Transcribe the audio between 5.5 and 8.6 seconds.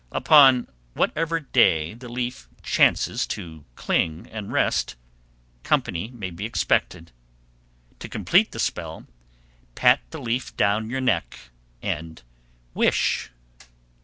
company may be expected. To complete the